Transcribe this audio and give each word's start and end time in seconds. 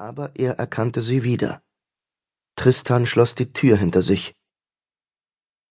aber 0.00 0.32
er 0.34 0.58
erkannte 0.58 1.02
sie 1.02 1.22
wieder. 1.24 1.62
Tristan 2.56 3.04
schloss 3.04 3.34
die 3.34 3.52
Tür 3.52 3.76
hinter 3.76 4.00
sich. 4.00 4.34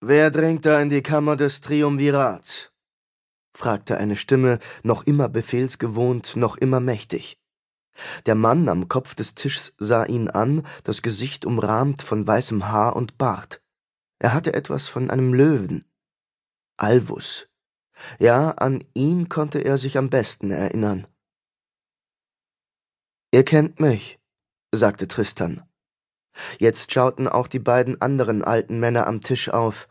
Wer 0.01 0.29
dringt 0.29 0.65
da 0.65 0.79
in 0.81 0.89
die 0.89 1.01
Kammer 1.01 1.35
des 1.35 1.61
Triumvirats? 1.61 2.71
fragte 3.57 3.97
eine 3.97 4.15
Stimme, 4.15 4.59
noch 4.83 5.03
immer 5.03 5.27
befehlsgewohnt, 5.29 6.35
noch 6.35 6.57
immer 6.57 6.79
mächtig. 6.79 7.37
Der 8.27 8.35
Mann 8.35 8.69
am 8.69 8.87
Kopf 8.87 9.15
des 9.15 9.33
Tischs 9.33 9.73
sah 9.77 10.05
ihn 10.05 10.29
an, 10.29 10.65
das 10.83 11.01
Gesicht 11.01 11.43
umrahmt 11.43 12.03
von 12.03 12.25
weißem 12.25 12.69
Haar 12.69 12.95
und 12.95 13.17
Bart. 13.17 13.61
Er 14.19 14.33
hatte 14.33 14.53
etwas 14.53 14.87
von 14.87 15.09
einem 15.09 15.33
Löwen. 15.33 15.83
Alvus. 16.77 17.47
Ja, 18.19 18.51
an 18.51 18.85
ihn 18.93 19.27
konnte 19.27 19.59
er 19.59 19.77
sich 19.77 19.97
am 19.97 20.09
besten 20.09 20.51
erinnern. 20.51 21.07
Ihr 23.31 23.43
kennt 23.43 23.79
mich, 23.79 24.18
sagte 24.71 25.07
Tristan. 25.07 25.63
Jetzt 26.59 26.91
schauten 26.91 27.27
auch 27.27 27.47
die 27.47 27.59
beiden 27.59 28.01
anderen 28.01 28.43
alten 28.43 28.79
Männer 28.79 29.07
am 29.07 29.21
Tisch 29.21 29.49
auf. 29.49 29.87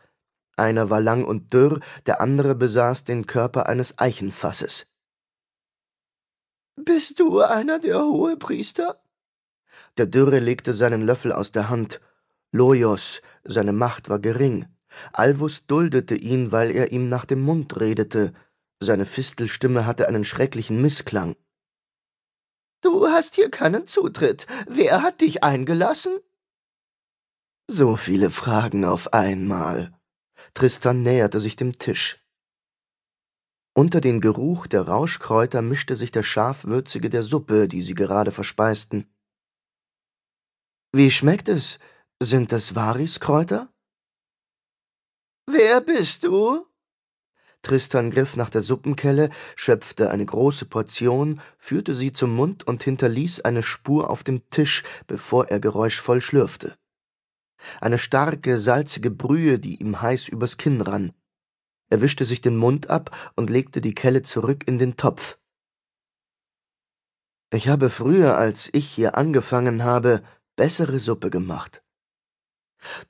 Einer 0.55 0.89
war 0.89 0.99
lang 0.99 1.23
und 1.23 1.53
dürr, 1.53 1.79
der 2.05 2.21
andere 2.21 2.55
besaß 2.55 3.03
den 3.03 3.25
Körper 3.25 3.67
eines 3.67 3.97
Eichenfasses. 3.97 4.87
Bist 6.75 7.19
du 7.19 7.41
einer 7.41 7.79
der 7.79 7.99
Hohepriester? 7.99 9.01
Der 9.97 10.05
Dürre 10.05 10.39
legte 10.39 10.73
seinen 10.73 11.01
Löffel 11.05 11.31
aus 11.31 11.51
der 11.51 11.69
Hand. 11.69 11.99
Lojos, 12.51 13.21
seine 13.43 13.73
Macht 13.73 14.09
war 14.09 14.19
gering. 14.19 14.65
Alvus 15.13 15.65
duldete 15.67 16.15
ihn, 16.15 16.51
weil 16.51 16.71
er 16.71 16.91
ihm 16.91 17.09
nach 17.09 17.25
dem 17.25 17.41
Mund 17.41 17.79
redete. 17.79 18.33
Seine 18.79 19.05
Fistelstimme 19.05 19.85
hatte 19.85 20.07
einen 20.07 20.25
schrecklichen 20.25 20.81
Missklang. 20.81 21.35
Du 22.81 23.07
hast 23.07 23.35
hier 23.35 23.51
keinen 23.51 23.87
Zutritt. 23.87 24.47
Wer 24.67 25.01
hat 25.01 25.21
dich 25.21 25.43
eingelassen? 25.43 26.17
So 27.67 27.97
viele 27.97 28.31
Fragen 28.31 28.85
auf 28.85 29.13
einmal. 29.13 29.93
Tristan 30.53 31.03
näherte 31.03 31.39
sich 31.39 31.55
dem 31.55 31.77
Tisch. 31.77 32.23
Unter 33.75 34.01
den 34.01 34.21
Geruch 34.21 34.67
der 34.67 34.83
Rauschkräuter 34.83 35.61
mischte 35.61 35.95
sich 35.95 36.11
der 36.11 36.23
scharfwürzige 36.23 37.09
der 37.09 37.23
Suppe, 37.23 37.67
die 37.67 37.81
sie 37.81 37.93
gerade 37.93 38.31
verspeisten. 38.31 39.13
Wie 40.91 41.11
schmeckt 41.11 41.49
es? 41.49 41.79
Sind 42.21 42.51
das 42.51 42.75
Variskräuter? 42.75 43.71
Wer 45.45 45.81
bist 45.81 46.23
du? 46.23 46.68
Tristan 47.61 48.09
griff 48.09 48.35
nach 48.35 48.49
der 48.49 48.61
Suppenkelle, 48.61 49.29
schöpfte 49.55 50.09
eine 50.09 50.25
große 50.25 50.65
Portion, 50.65 51.41
führte 51.57 51.93
sie 51.93 52.13
zum 52.13 52.35
Mund 52.35 52.65
und 52.65 52.83
hinterließ 52.83 53.41
eine 53.41 53.63
Spur 53.63 54.09
auf 54.09 54.23
dem 54.23 54.49
Tisch, 54.49 54.83
bevor 55.07 55.47
er 55.49 55.59
geräuschvoll 55.59 56.21
schlürfte. 56.21 56.75
Eine 57.81 57.97
starke, 57.97 58.57
salzige 58.57 59.11
Brühe, 59.11 59.59
die 59.59 59.75
ihm 59.75 60.01
heiß 60.01 60.29
übers 60.29 60.57
Kinn 60.57 60.81
rann. 60.81 61.11
Er 61.89 62.01
wischte 62.01 62.23
sich 62.23 62.39
den 62.41 62.55
Mund 62.55 62.89
ab 62.89 63.33
und 63.35 63.49
legte 63.49 63.81
die 63.81 63.95
Kelle 63.95 64.21
zurück 64.21 64.67
in 64.67 64.77
den 64.77 64.95
Topf. 64.95 65.37
Ich 67.51 67.67
habe 67.67 67.89
früher, 67.89 68.37
als 68.37 68.69
ich 68.73 68.87
hier 68.87 69.17
angefangen 69.17 69.83
habe, 69.83 70.21
bessere 70.55 70.99
Suppe 70.99 71.29
gemacht. 71.29 71.83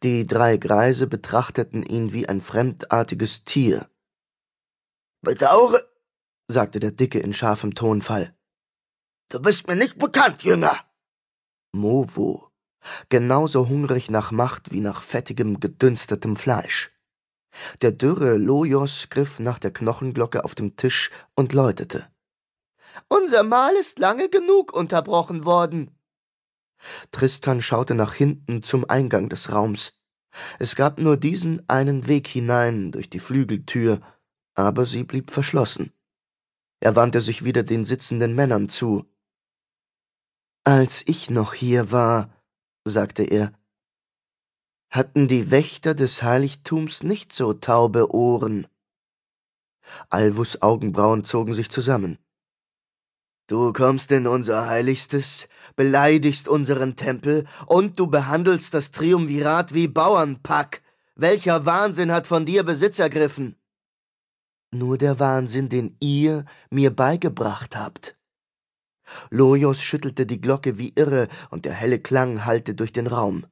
Die 0.02 0.26
drei 0.26 0.58
Greise 0.58 1.08
betrachteten 1.08 1.84
ihn 1.84 2.14
wie 2.14 2.28
ein 2.28 2.42
fremdartiges 2.42 3.44
Tier. 3.44 3.90
Bedaure, 5.22 5.84
sagte 6.48 6.80
der 6.80 6.92
Dicke 6.92 7.20
in 7.20 7.34
scharfem 7.34 7.76
Tonfall. 7.76 8.34
Du 9.30 9.42
bist 9.42 9.68
mir 9.68 9.76
nicht 9.76 9.98
bekannt, 9.98 10.44
Jünger. 10.44 10.80
Movo, 11.74 12.50
genauso 13.10 13.68
hungrig 13.68 14.10
nach 14.10 14.32
Macht 14.32 14.72
wie 14.72 14.80
nach 14.80 15.02
fettigem, 15.02 15.60
gedünstetem 15.60 16.38
Fleisch. 16.38 16.92
Der 17.82 17.92
dürre 17.92 18.38
Lojos 18.38 19.10
griff 19.10 19.40
nach 19.40 19.60
der 19.60 19.72
Knochenglocke 19.72 20.46
auf 20.46 20.56
dem 20.56 20.78
Tisch 20.78 21.12
und 21.36 21.52
läutete. 21.52 22.08
Unser 23.10 23.44
Mahl 23.44 23.74
ist 23.76 24.00
lange 24.00 24.30
genug 24.30 24.72
unterbrochen 24.74 25.44
worden. 25.44 25.92
Tristan 27.12 27.62
schaute 27.62 27.94
nach 27.94 28.14
hinten 28.14 28.64
zum 28.64 28.90
Eingang 28.90 29.28
des 29.28 29.52
Raums. 29.52 30.00
Es 30.60 30.76
gab 30.76 30.98
nur 31.00 31.18
diesen 31.18 31.68
einen 31.68 32.08
Weg 32.08 32.28
hinein 32.28 32.94
durch 32.94 33.10
die 33.10 33.20
Flügeltür, 33.20 34.00
aber 34.60 34.86
sie 34.86 35.04
blieb 35.04 35.32
verschlossen. 35.32 35.92
Er 36.82 36.96
wandte 36.96 37.22
sich 37.22 37.44
wieder 37.44 37.64
den 37.64 37.86
sitzenden 37.86 38.36
Männern 38.36 38.70
zu. 38.70 39.06
Als 40.64 41.04
ich 41.08 41.30
noch 41.30 41.54
hier 41.54 41.92
war, 41.92 42.34
sagte 42.86 43.24
er, 43.24 43.54
hatten 44.90 45.28
die 45.28 45.52
Wächter 45.52 45.94
des 45.94 46.24
Heiligtums 46.24 47.04
nicht 47.04 47.32
so 47.32 47.54
taube 47.54 48.14
Ohren. 48.14 48.68
Alvus 50.10 50.62
Augenbrauen 50.62 51.24
zogen 51.24 51.54
sich 51.54 51.70
zusammen. 51.70 52.18
Du 53.48 53.74
kommst 53.74 54.12
in 54.12 54.28
unser 54.28 54.68
Heiligstes, 54.68 55.48
beleidigst 55.76 56.48
unseren 56.48 56.96
Tempel 56.96 57.48
und 57.66 58.00
du 58.00 58.08
behandelst 58.08 58.74
das 58.74 58.92
Triumvirat 58.92 59.74
wie 59.74 59.88
Bauernpack. 59.88 60.82
Welcher 61.16 61.66
Wahnsinn 61.66 62.12
hat 62.12 62.28
von 62.28 62.46
dir 62.46 62.64
Besitz 62.64 63.00
ergriffen? 63.00 63.59
Nur 64.72 64.98
der 64.98 65.20
Wahnsinn, 65.20 65.70
den 65.70 65.96
ihr 66.00 66.46
mir 66.70 66.96
beigebracht 66.96 67.76
habt. 67.76 68.18
Lojos 69.32 69.82
schüttelte 69.82 70.26
die 70.26 70.40
Glocke 70.40 70.78
wie 70.78 70.94
irre, 70.96 71.28
und 71.50 71.66
der 71.66 71.74
helle 71.74 72.00
Klang 72.00 72.46
hallte 72.46 72.76
durch 72.76 72.94
den 72.94 73.08
Raum. 73.08 73.46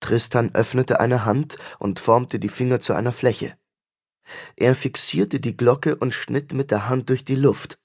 Tristan 0.00 0.54
öffnete 0.54 1.00
eine 1.00 1.24
Hand 1.24 1.58
und 1.78 1.98
formte 1.98 2.38
die 2.38 2.48
Finger 2.48 2.80
zu 2.80 2.94
einer 2.94 3.12
Fläche. 3.12 3.56
Er 4.56 4.74
fixierte 4.74 5.40
die 5.40 5.56
Glocke 5.56 5.96
und 5.96 6.14
schnitt 6.14 6.52
mit 6.52 6.70
der 6.70 6.88
Hand 6.88 7.08
durch 7.08 7.24
die 7.24 7.34
Luft. 7.34 7.78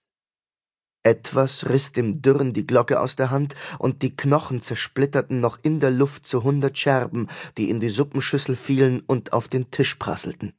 Etwas 1.04 1.70
riss 1.70 1.92
dem 1.92 2.22
Dürren 2.22 2.54
die 2.54 2.66
Glocke 2.66 3.00
aus 3.00 3.16
der 3.16 3.30
Hand, 3.30 3.56
und 3.78 4.02
die 4.02 4.16
Knochen 4.16 4.62
zersplitterten 4.62 5.40
noch 5.40 5.60
in 5.62 5.80
der 5.80 5.92
Luft 5.92 6.26
zu 6.26 6.44
hundert 6.44 6.78
Scherben, 6.78 7.28
die 7.58 7.70
in 7.70 7.80
die 7.80 7.90
Suppenschüssel 7.90 8.56
fielen 8.56 9.02
und 9.02 9.34
auf 9.34 9.48
den 9.48 9.70
Tisch 9.70 9.96
prasselten. 9.96 10.54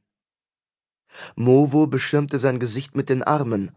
Movo 1.34 1.86
beschirmte 1.86 2.38
sein 2.38 2.60
Gesicht 2.60 2.94
mit 2.94 3.08
den 3.08 3.22
Armen. 3.22 3.76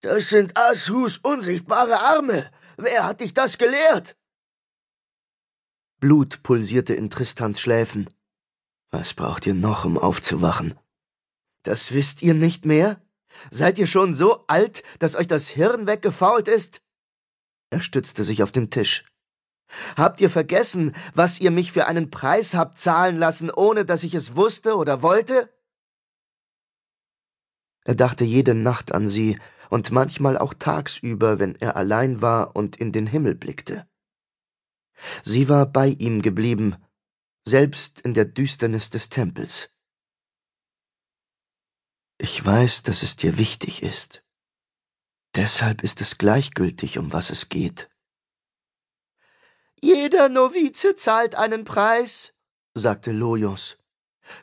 Das 0.00 0.28
sind 0.28 0.56
Ashus 0.56 1.18
unsichtbare 1.18 2.00
Arme. 2.00 2.50
Wer 2.76 3.04
hat 3.04 3.20
dich 3.20 3.32
das 3.32 3.58
gelehrt? 3.58 4.16
Blut 5.98 6.42
pulsierte 6.42 6.94
in 6.94 7.08
Tristans 7.08 7.60
Schläfen. 7.60 8.10
Was 8.90 9.14
braucht 9.14 9.46
ihr 9.46 9.54
noch, 9.54 9.84
um 9.84 9.96
aufzuwachen? 9.96 10.78
Das 11.62 11.92
wisst 11.92 12.22
ihr 12.22 12.34
nicht 12.34 12.66
mehr? 12.66 13.00
Seid 13.50 13.78
ihr 13.78 13.86
schon 13.86 14.14
so 14.14 14.44
alt, 14.46 14.82
dass 14.98 15.16
euch 15.16 15.26
das 15.26 15.48
Hirn 15.48 15.86
weggefault 15.86 16.48
ist? 16.48 16.82
Er 17.70 17.80
stützte 17.80 18.22
sich 18.22 18.42
auf 18.42 18.52
den 18.52 18.70
Tisch. 18.70 19.04
Habt 19.96 20.20
ihr 20.20 20.30
vergessen, 20.30 20.94
was 21.14 21.40
ihr 21.40 21.50
mich 21.50 21.72
für 21.72 21.86
einen 21.86 22.10
Preis 22.10 22.54
habt 22.54 22.78
zahlen 22.78 23.16
lassen, 23.16 23.50
ohne 23.50 23.84
dass 23.84 24.02
ich 24.02 24.14
es 24.14 24.36
wusste 24.36 24.76
oder 24.76 25.02
wollte? 25.02 25.48
Er 27.84 27.94
dachte 27.94 28.24
jede 28.24 28.54
Nacht 28.54 28.92
an 28.92 29.08
sie 29.08 29.38
und 29.70 29.92
manchmal 29.92 30.38
auch 30.38 30.54
tagsüber, 30.54 31.38
wenn 31.38 31.54
er 31.56 31.76
allein 31.76 32.22
war 32.22 32.56
und 32.56 32.76
in 32.76 32.92
den 32.92 33.06
Himmel 33.06 33.34
blickte. 33.34 33.86
Sie 35.22 35.48
war 35.48 35.66
bei 35.66 35.88
ihm 35.88 36.22
geblieben, 36.22 36.76
selbst 37.46 38.00
in 38.00 38.14
der 38.14 38.24
Düsternis 38.24 38.90
des 38.90 39.08
Tempels. 39.08 39.70
Ich 42.18 42.44
weiß, 42.44 42.84
dass 42.84 43.02
es 43.02 43.16
dir 43.16 43.36
wichtig 43.38 43.82
ist. 43.82 44.22
Deshalb 45.34 45.82
ist 45.82 46.00
es 46.00 46.16
gleichgültig, 46.16 46.98
um 46.98 47.12
was 47.12 47.30
es 47.30 47.48
geht. 47.48 47.90
Jeder 49.82 50.28
Novize 50.28 50.94
zahlt 50.96 51.34
einen 51.34 51.64
Preis, 51.64 52.32
sagte 52.74 53.12
Lojos. 53.12 53.76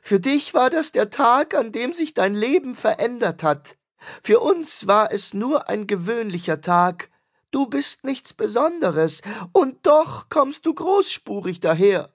Für 0.01 0.19
dich 0.19 0.53
war 0.53 0.69
das 0.69 0.91
der 0.91 1.09
Tag, 1.09 1.55
an 1.55 1.71
dem 1.71 1.93
sich 1.93 2.13
dein 2.13 2.35
Leben 2.35 2.75
verändert 2.75 3.43
hat. 3.43 3.77
Für 4.23 4.39
uns 4.39 4.87
war 4.87 5.11
es 5.11 5.33
nur 5.33 5.69
ein 5.69 5.87
gewöhnlicher 5.87 6.61
Tag. 6.61 7.09
Du 7.51 7.67
bist 7.67 8.03
nichts 8.03 8.33
Besonderes, 8.33 9.21
und 9.51 9.85
doch 9.85 10.29
kommst 10.29 10.65
du 10.65 10.73
großspurig 10.73 11.59
daher. 11.59 12.13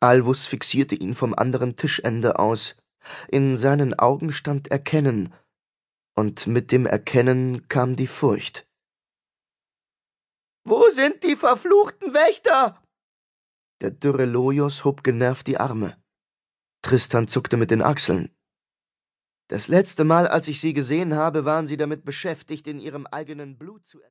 Alvus 0.00 0.46
fixierte 0.46 0.94
ihn 0.94 1.14
vom 1.14 1.34
anderen 1.34 1.76
Tischende 1.76 2.38
aus. 2.38 2.76
In 3.28 3.56
seinen 3.58 3.98
Augen 3.98 4.32
stand 4.32 4.68
Erkennen, 4.68 5.34
und 6.14 6.46
mit 6.46 6.72
dem 6.72 6.86
Erkennen 6.86 7.68
kam 7.68 7.96
die 7.96 8.06
Furcht. 8.06 8.66
Wo 10.64 10.88
sind 10.90 11.24
die 11.24 11.36
verfluchten 11.36 12.14
Wächter? 12.14 12.81
Der 13.82 13.90
dürre 13.90 14.26
Lojos 14.26 14.84
hob 14.84 15.02
genervt 15.02 15.48
die 15.48 15.58
Arme. 15.58 15.96
Tristan 16.82 17.26
zuckte 17.26 17.56
mit 17.56 17.72
den 17.72 17.82
Achseln. 17.82 18.30
Das 19.48 19.66
letzte 19.66 20.04
Mal, 20.04 20.28
als 20.28 20.46
ich 20.46 20.60
sie 20.60 20.72
gesehen 20.72 21.16
habe, 21.16 21.44
waren 21.44 21.66
sie 21.66 21.76
damit 21.76 22.04
beschäftigt, 22.04 22.68
in 22.68 22.78
ihrem 22.78 23.08
eigenen 23.08 23.58
Blut 23.58 23.84
zu 23.84 24.00